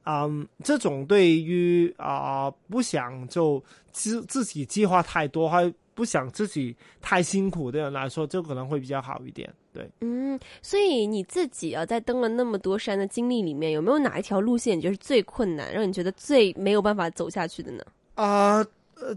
[0.07, 3.63] 嗯，这种对于啊不想就
[3.93, 9.49] 自自己计划太多，还不想自己太辛苦的人来说，就可能会比较好一点。
[9.73, 17.85] 对，嗯，所以你自己啊，在登了那么多山的经历里面，有没有哪一条路线你觉得是最困难，让你觉得最没有办法走下去的呢？
[18.15, 18.59] 啊。
[18.59, 18.67] 呃，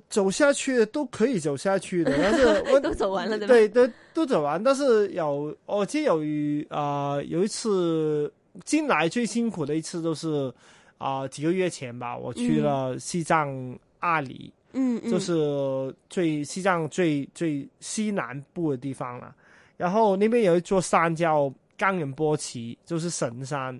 [0.09, 3.53] 走下去都可以走下去的， 但是我都走完了，对吧？
[3.53, 8.31] 对，都都走完，但是有我记得有一啊、有一次
[8.65, 10.53] 进来最辛苦的一次，就是
[10.97, 19.33] 啊、几个月前吧，我去了西藏阿里，嗯，嗯，就是最西藏最最西南部的地方了。
[19.77, 23.79] 然后那边有一座山叫冈仁波齐，就是神山。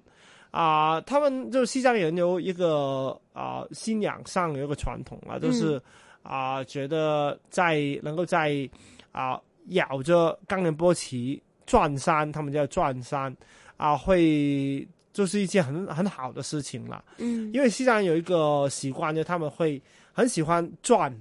[0.52, 5.80] 啊、他们就西藏人有一个啊、信仰上有一个传统啊，就是
[6.24, 8.70] 啊、觉得在能够在
[9.12, 13.36] 啊、咬着冈仁波齐转山，他们叫转山
[13.76, 17.04] 啊、会就是一件很很好的事情了。
[17.18, 19.82] 嗯，因为西藏人有一个习惯，就他们会
[20.14, 21.14] 很喜欢转，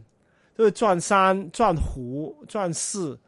[0.56, 3.18] 就是转山、转湖、转寺，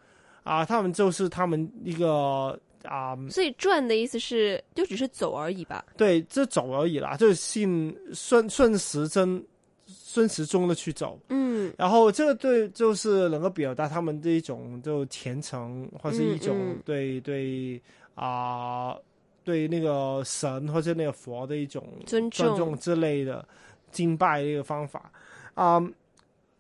[0.43, 2.59] 啊，他们就是他们一个
[2.89, 5.85] 啊、所以转的意思是就只是走而已吧？
[5.97, 9.45] 对，就走而已啦，就是信顺顺时针、
[9.87, 11.21] 顺时钟的去走。
[11.29, 17.83] 嗯然后这个对，就是能够表达他们的一种就虔诚，或是一种嗯嗯对对
[18.15, 18.97] 啊、
[19.45, 23.47] 对那个神或者那个佛的一种尊重尊重之类的
[23.93, 25.13] 敬拜的一个方法
[25.55, 25.79] 啊、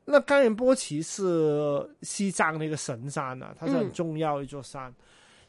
[0.05, 4.93] 那甘仁波齐是西藏的一个神山啊，它是很嗯重要的一座山。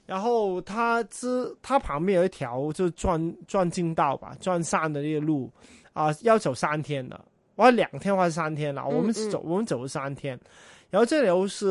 [0.09, 5.47] 然后它之它旁边有一条就是转转进道吧，转山的那个路
[5.93, 8.87] 啊、要走三天的，我两天或者三天了。
[8.87, 10.39] 我们是走、我们走了三天，
[10.89, 11.67] 然后这条是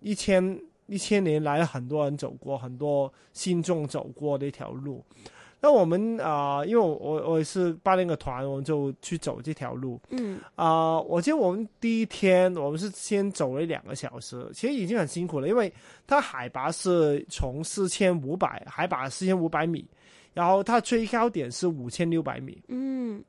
[0.00, 5.04] 一千一千年来很多人走过，很多信众走过的一条路。
[5.64, 10.00] 那我们啊、因为我我我也是办那个团，我们就去走这条路。
[10.10, 15.72] 嗯啊、我记得我们第一天我们是先走了两个小时，其实已经很辛苦了，因为
[16.04, 19.86] 它海拔是从四千五百海拔四千五百米，
[20.34, 22.60] 然后它最高点是五千六百米。
[22.66, 23.22] 嗯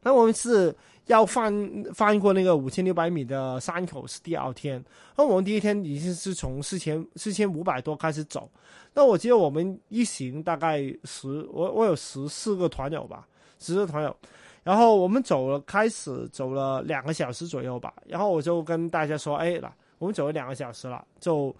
[0.00, 0.72] 那我们是
[1.06, 1.52] 要翻
[1.92, 4.82] 翻过那个五千六百米的山口是第二天，
[5.16, 8.48] 那我们第一天已经是从四千四千五百多开始走。
[8.92, 13.26] 那我记得我们一行大概十，我我有十四个团友吧，
[13.58, 14.14] 十个团友。
[14.62, 17.94] 然后我们走了，开始走了两个小时左右吧。
[18.06, 21.54] 然后我就跟大家说：“哎，啦，我们走了两个小时了，就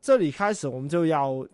[0.00, 1.46] 这里开始，我们就要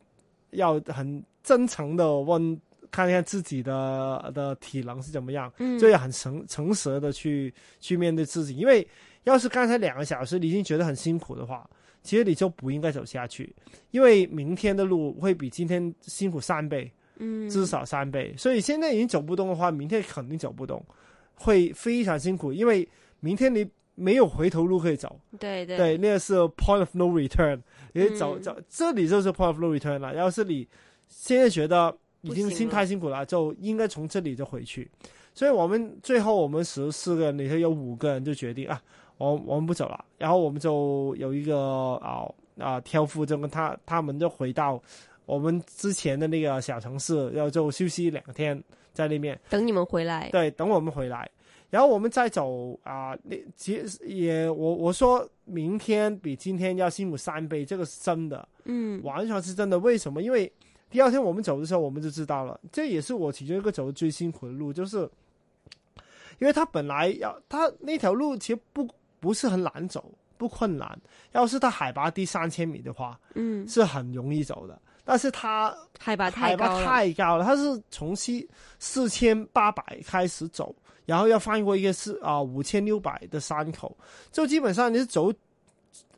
[0.53, 2.59] 要很真诚的问，
[2.91, 5.53] 看一看自己的的体能是怎么样。
[5.59, 8.87] 嗯，就要很诚诚实的去去面对自己，因为
[9.25, 11.69] 要是刚才两个小时你已经觉得很辛苦的话，
[12.05, 13.53] 其实你就不应该走下去，
[13.91, 18.33] 因为明天的路会比今天辛苦三倍，嗯至少三倍。
[18.37, 20.85] 所以现在已经走不动的话，明天肯定走不动，
[21.35, 22.87] 会非常辛苦，因为
[23.21, 25.19] 明天你没有回头路可以走。
[25.41, 27.59] 对对对，那个是 point of no return，
[27.95, 30.15] 你走嗯走，这里就是 point of no return 了。
[30.15, 30.69] 要是你
[31.09, 34.91] 现在觉得已经辛不行了太辛苦了，就应该从这里就回去。
[35.33, 38.81] 所以我们最后我们十四个人里头有五个人就决定啊，
[39.19, 42.27] 我我们不走了，然后我们就有一个啊
[42.59, 44.81] 啊挑夫就跟他他们就回到
[45.27, 49.39] 我们之前的那个小城市，然后就休息两天在那边。
[49.49, 50.29] 等你们回来。
[50.31, 51.31] 对，等我们回来，
[51.71, 53.17] 然后我们再走啊。
[53.23, 59.79] 那、其实也我我说明天比今天要辛苦三倍，这个是真的，嗯完全是真的。
[59.79, 60.23] 为什么？
[60.23, 60.51] 因为
[60.91, 64.99] 第二天我们走的时候，我们就知道了，这也是我其中一个走的最辛苦的路，就是
[66.39, 68.87] 因为他本来要他那条路其实不
[69.25, 71.01] 不是很难走，不困难。
[71.33, 74.79] 要是它海拔低三千米的话，嗯，是很容易走的。
[75.03, 76.85] 但是它海拔海拔太高了。
[76.85, 78.47] 太高了，它是从西
[78.79, 83.97] 四千八百开始走，然后要翻过一个是啊五千六百的山口，
[84.31, 85.33] 就基本上你是走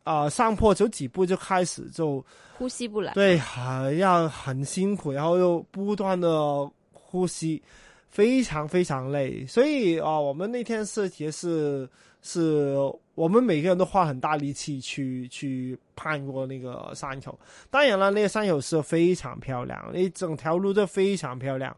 [0.02, 2.24] 啊、上坡走几步就开始就
[2.58, 3.12] 呼吸不来。
[3.14, 7.60] 对，还要很辛苦，然后又不断的呼吸，
[8.08, 9.44] 非常非常累。
[9.46, 11.88] 所以啊、我们那天是也是
[12.26, 12.74] 是
[13.14, 17.38] 我们每个人都花很大力气去去攀过那个山口。
[17.70, 21.74] 当然了，那个山口是非常漂亮，那整条路都非常漂亮，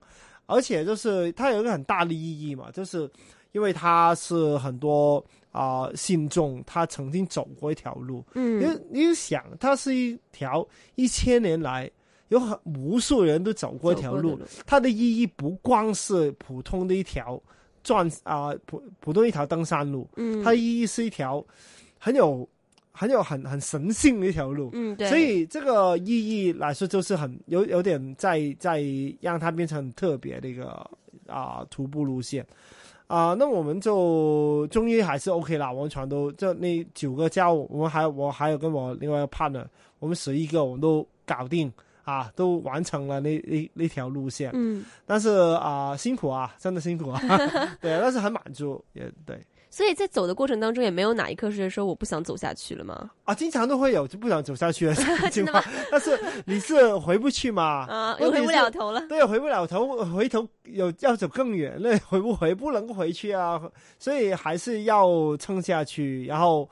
[0.47, 3.09] 而且就是它有一个很大的意义嘛，就是
[3.53, 11.91] 因为它是很多啊、信众他曾经走过一条路，嗯你你想，它是一条一千年来
[12.29, 17.41] 有很无数人都走过一条路的，它的意义不光是普通的一条
[17.89, 20.45] 转啊、普普通一条登山路，嗯。
[20.45, 21.43] 它的意义是一条
[21.99, 22.47] 很有
[22.93, 24.69] 很有很很神性的一条路。
[24.75, 28.85] 嗯对，所以这个意义来说，就是很有有点在在
[29.23, 30.89] 让它变成很特别的一个
[31.27, 32.47] 啊、徒步路线。
[33.07, 39.65] 啊、那我们就终于还是 OK 啦，我们全都就那九个加我我们还我还有跟我另外一个 partner，
[39.99, 41.73] 我们十一个我们都搞定
[42.09, 44.51] 啊，都完成了那那那条路线。
[44.55, 47.21] 嗯，但是啊、辛苦啊，真的辛苦啊，
[47.83, 49.39] 对，但是很满足，也对
[49.71, 53.11] 所以在走的过程当中，也没有哪一刻是说我不想走下去了吗？
[53.25, 54.95] 啊，经常都会有就不想走下去的
[55.31, 59.07] 情况，但是你是回不去嘛，啊，又回不了头了。
[59.07, 63.61] 对，回不了头，回头有要走更远，那回不回不能够回去啊，
[63.99, 66.69] 所以还是要撑下去，然后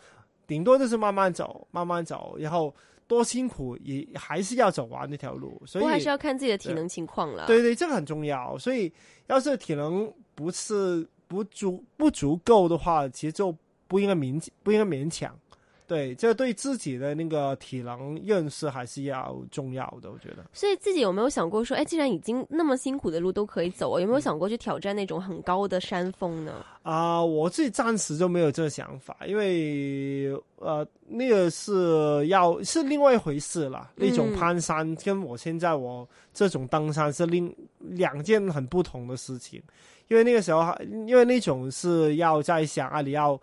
[0.46, 2.74] 顶多就是慢慢走，慢慢走，然后
[3.06, 7.46] 多辛苦也还是要走完那条路，所以还是要看自己的体能情况了。
[7.46, 8.58] 对对，这个很重要。
[8.58, 8.92] 所以
[9.28, 15.38] 要是体能不是不足不足够的话，其实就不应该勉不应该勉强。
[15.86, 20.44] 对，这对自己的那个体能认识还是要重要的，我觉得。
[20.52, 26.64] 所以自己有没有想过说，哎，既然已经那么辛苦的路都可以走，有没有想过去挑战那种很高的山峰呢？
[26.82, 33.90] 啊、我自己暂时就没有这个想法，因为呃，那个是要是另外一回事了。
[33.96, 39.62] 那种嗯攀山跟我现在我这种登山是另两件很不同的事情，
[40.08, 43.40] 因为那个时候，因为那种是要在想啊，你要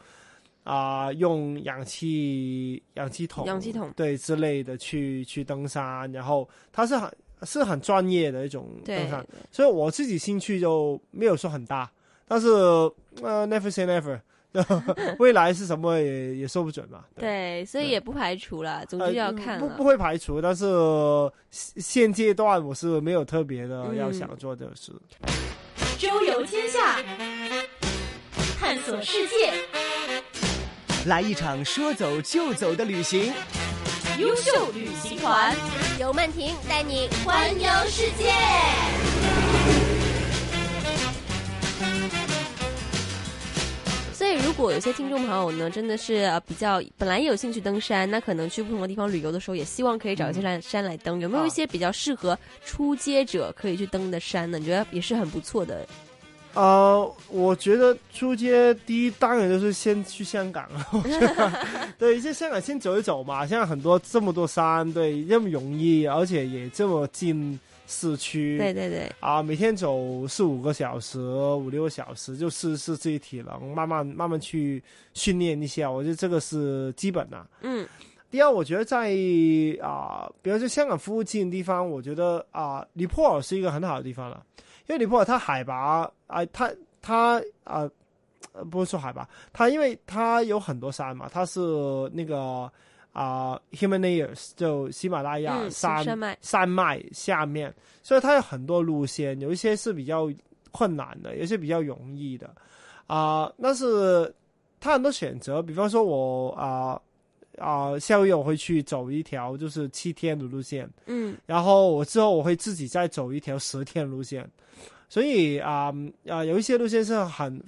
[0.63, 7.12] 啊、用氧气氧气筒、氧气筒对之类的去去登山，然后它是很
[7.43, 11.91] 是很专业的一种登对，山，所以我自己兴趣就没有说很大，
[12.28, 12.47] 但是
[13.21, 14.17] 呃，never say never，
[15.19, 17.04] 未来是什么也也说不准嘛。
[17.15, 19.67] 对，所以也不排除啦，总呃，之要看了。
[19.67, 24.93] 不不会排除，但是呃现现阶段我是没有特别的嗯要想做的事。
[25.97, 27.02] 周游天下，
[28.60, 29.52] 探索世界，
[31.06, 33.34] 来一场说走就走的旅行。
[34.18, 35.56] 优秀旅行团
[36.00, 38.32] 由曼婷带你环游世界。
[44.13, 51.20] 所以，如果有些听众朋友呢，真的是呃比较本来也有兴趣登山，那可能去不同的地方旅游的时候，也希望可以找一些山山来登。
[51.20, 54.58] 有没有一些比较适合初阶者可以去登的山呢？
[54.58, 55.86] 你觉得也是很不错的。
[56.54, 61.66] 呃，我觉得出街第一当然就是先去香港了， 我觉得
[61.98, 63.46] 对，在香港先走一走嘛。
[63.46, 74.82] 现在很多这么多山，对，这么容易，而且也这么近市区，对对对，啊，每天走四五个小时、五六个小时，就试试自己体能，慢慢慢慢去
[75.13, 75.89] 训练一下。
[75.89, 77.46] 我觉得这个是基本的。
[77.62, 77.88] 嗯
[78.30, 79.12] 第二，我觉得在
[79.80, 84.44] 啊、比如说香港附近的地方，我觉得啊，尼泊尔是一个很好的地方了，
[84.88, 87.82] 因为尼泊尔它海拔啊，它它啊。
[87.82, 87.91] 呃
[88.69, 91.60] 不是说海拔，它因为它有很多山嘛，它是
[92.13, 92.72] 那个
[93.12, 100.30] 啊、Himalayas 就喜马拉雅嗯山、山脉山脉下面，所以它有很多路线，有一些是比较
[100.72, 102.54] 困难的，有一些比较容易的
[103.08, 104.32] 啊、但是
[104.80, 107.02] 它很多选择，比方说我啊
[107.58, 111.38] 啊、下个月我会去走一条就是七天的路线，嗯。
[111.46, 114.50] 然后我之后我会自己再走一条十天路线，
[115.08, 115.94] 所以啊
[116.28, 117.63] 啊、有一些路线是很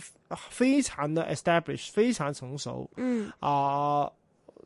[0.50, 2.90] 非常的 establish，非常成熟。
[2.98, 3.32] 嗯。
[3.40, 4.12] 啊、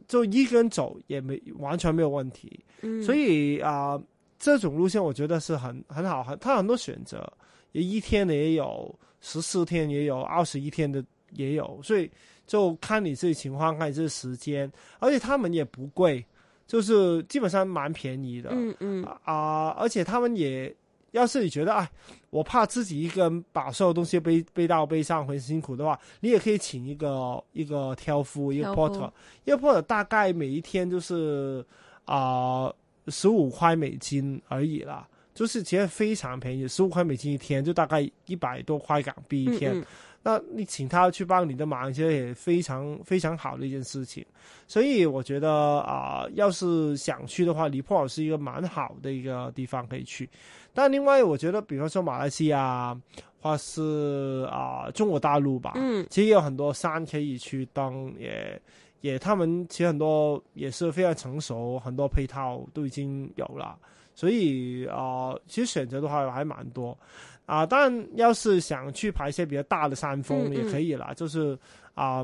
[0.07, 4.01] 就一个人走也没完全没有问题，嗯，所以啊、
[4.39, 7.31] 这种路线我觉得是很很好，很它很多选择，
[7.73, 11.03] 也一天的也有，十四天也有，二十一天的
[11.33, 12.09] 也有，所以
[12.49, 16.25] 就看你自己情况，看你自己时间，而且他们也不贵，
[16.65, 18.49] 就是基本上蛮便宜的。
[18.51, 20.75] 嗯嗯啊、而且他们也，
[21.11, 21.87] 要是你觉得哎，
[22.31, 29.11] 我怕自己一个人把所有东西背背到背上很辛苦的话，你也可以请一个一个挑夫，一个 porter，
[29.45, 31.63] 一个 porter 大概每一天就是
[32.05, 32.73] 啊
[33.09, 35.07] 十五块美金而已啦。
[35.33, 39.73] 就是其实非常便宜，十五块美金一天，就大概一百多块港币一天。
[39.73, 39.85] 嗯嗯
[40.21, 44.23] 那你请他去帮你的忙，其实也非常非常好的一件事情。
[44.67, 50.29] 所以我觉得啊、要是想去的话，尼泊尔是一个蛮好的一个地方可以去。
[50.73, 52.93] 但另外，我觉得，比方说马来西亚，
[53.39, 58.61] 或是啊、中国大陆吧，嗯其实也有很多山可以去登，也
[58.99, 63.79] 也他们其实很多也是非常成熟，很多配套都已经有了，
[64.19, 66.97] 所以啊、其实选择的话还蛮多
[67.45, 71.57] 啊、当然，要是想去爬一些比较大的山峰嗯也可以啦，就是
[71.93, 72.21] 啊、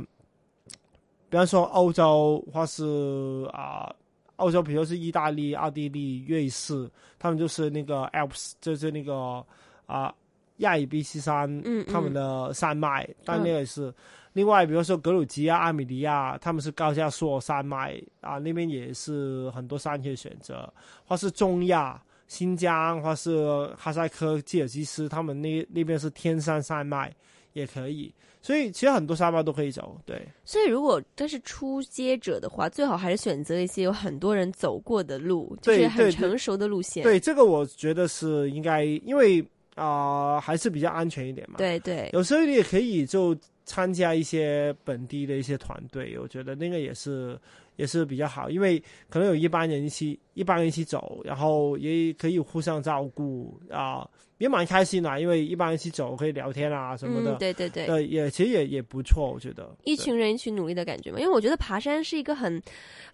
[1.29, 3.93] 比方说欧洲或是啊。
[4.37, 9.41] 欧洲，比如是意大利、奥地利、瑞士，他们就是那个 Alps，就是那个
[9.85, 10.13] 啊
[10.57, 13.93] 亚尔卑斯山，嗯他们的山脉，但那个也是。
[14.35, 20.71] 另外，比如说格鲁吉亚、阿米尼亚，他们是高加索山脉啊，那边也是很多山可以选择，
[21.05, 27.15] 或是中亚、新疆，或是哈萨克、吉尔吉斯，他们那那边是天山山脉
[27.53, 28.13] 也可以。
[28.41, 30.21] 所以其实很多山脉都可以走，对。
[30.43, 37.03] 所以如果这是初阶者的话，最好还是选择一些有很多人走过的路，就是很成熟的路线。
[37.03, 39.43] 对，这个我觉得是应该，因为
[39.75, 41.57] 啊、还是比较安全一点嘛。
[41.57, 47.39] 对对有时候你也可以就参加一些本地的一些团队，我觉得那个也是
[47.75, 54.07] 也是比较好，因为可能有一般人一起一帮人一起走，然后也可以互相照顾啊、
[54.37, 57.87] 也蛮开心的，因为一帮人一起走可以聊天啊什么的，嗯，对对对。
[57.87, 59.75] 对，也其实也也不错，我觉得。
[59.85, 62.61] 一群人一起努力的感觉嘛，因为我觉得爬山是一个很，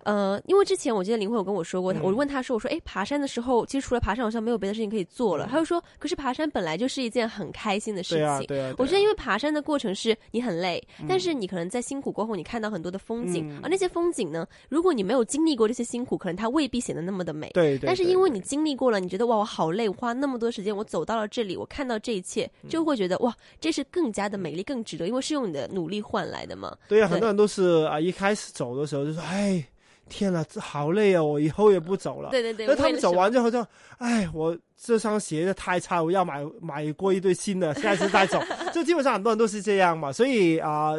[0.04, 2.02] 呃，因为之前我记得林慧有跟我说过，嗯。
[2.02, 5.46] 我问他说，我说，哎，爬山的时候，其实除了爬山，好像没有别的事情可以做了。
[5.46, 5.50] 嗯。
[5.50, 8.18] 他就说，可是爬山本来就是一件很开心的事情。
[8.18, 13.60] 对啊对啊，我觉得，因为为爬山的过程是你很累，但是你可能在辛苦过后，你看到很多的风景，嗯。
[13.62, 17.50] 而那些风景呢，如果你没有经历过这些辛苦，可能它未必显得那么的美。
[17.54, 26.76] 对对，对对但是因为你经历过了，你觉得哇，我好累，我花那么多时间，我走到了这里，我看到这一切，嗯就会觉得哇，这是更加的美丽，更值得，因为是用你的努力换来的嘛。
[26.88, 29.64] 对啊，很多人都是啊，一开始走的时候就说，哎，
[30.10, 32.30] 天呐，这好累啊，我以后也不走了。
[32.32, 33.66] 对对对，那他们走完之后就，
[33.98, 38.42] 哎，我这双鞋子太差，我要买买过一对新的，下次再走。
[38.74, 40.94] 就基本上很多人都是这样嘛，所以啊、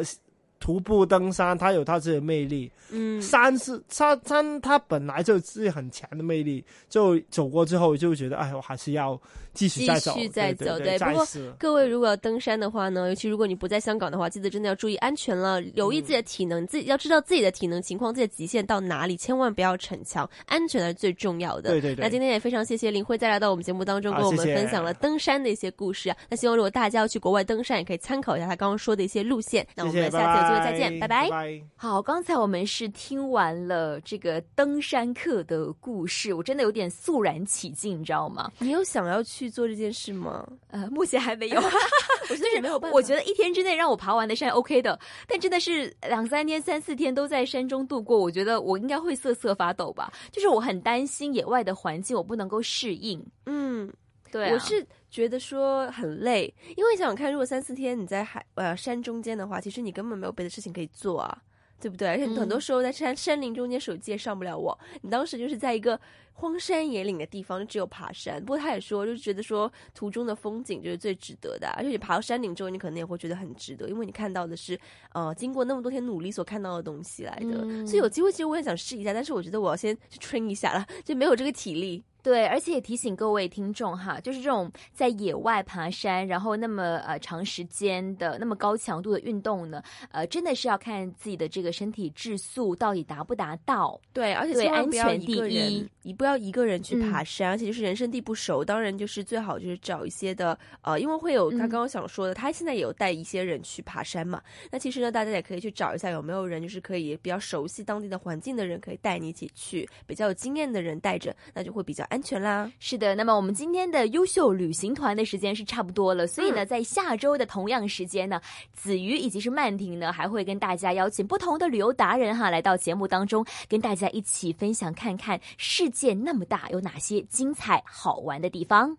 [0.63, 2.71] 徒步登山它有它自己的魅力。
[2.89, 9.19] 嗯，山是山山，它本来就自己很强的魅力，就走过之后就觉得，哎，我还是要
[9.53, 11.27] 继续再走，继续再对对走对不过。
[11.59, 21.71] 各位如果要登山的话呢，尤其如果你不在香港的话，记得真的要注意安全了，留意自己的体能，你自己要知道自己的体能情况，自己的极限到哪里，千万不要逞强，安全才是最重要的。
[21.71, 26.15] 对对对那今天也非常谢谢林辉再来到我们节目当中，跟我们分享了登山的一些故事啊。
[26.29, 29.65] 那希望如果大家要去国外登山，也可以参考一下他刚刚说的一些路线。
[29.75, 31.61] 那我们下次有机会再见，拜拜拜拜。
[31.75, 38.51] 好，刚才我们是听完了这个登山客的故事，我真的有点肃然起敬，你知道吗？
[38.59, 40.47] 你有想要去做这件事吗？
[40.69, 41.61] 呃，目前还没有。
[42.29, 44.97] 我觉得也没有办法，我觉得一天之内让我爬完的山 OK 的，
[45.27, 50.11] 但真的是两三天、三四天都在山中度过，我觉得我应该会瑟瑟发抖吧。
[50.31, 53.23] 就是我很担心野外的环境我不能够适应。
[53.45, 53.91] 嗯。
[54.31, 54.83] 对、啊，我是
[55.13, 61.37] 觉得说很累，因为想想看，如果三四天你在海呃山中间的话，其实你根本没有别的事情可以做啊，
[61.79, 62.07] 对不对？
[62.07, 64.75] 而且你很多时候在山、山林中间，手机也上不了网。
[65.03, 65.99] 你当时就是在一个
[66.33, 68.39] 荒山野岭的地方，只有爬山。
[68.39, 74.75] 不过他也说，就觉得说途中的风景就是最值得的啊、而且你爬到山顶之后，你可能也会觉得很值得，因为你看到的是
[75.13, 77.61] 呃经过那么多天努力所看到的东西来的。
[77.61, 82.03] 嗯所以有机会，其实我也想试一下，但是我觉得我要先去 train 一下了，就没有这个体力。
[82.23, 93.99] 对，而且也提醒各位听众哈，就是这种在野外爬山，然后那么呃长时间的、那么高强度的运动呢，呃，真的是要看自己的这个身体质素到底达不达到。
[94.13, 104.41] 对，而且对千万不要安全一个第一人，你不要一个人去嗯爬山，而且就是人生地不熟，当然就是最好就是找一些的呃，因为会有他嗯刚刚想说的，他现在也有带一些人去爬山嘛。
[104.71, 112.71] 那其实呢，大家也可以去找一下有没有人就是可以比较熟悉当地的环境的人，可以带你一起去，比较有经验的人带着，那就会比较安全啦。
[112.79, 118.39] 是的，那么我们今天的优秀旅行团的时间是差不多了，所以呢，在下周的同样时间呢，
[118.71, 128.95] 子瑜以及是曼婷呢，还会跟大家邀请不同的旅游达人哈，来到节目当中，跟大家一起分享看看世界那么大，有哪些精彩好玩的地方。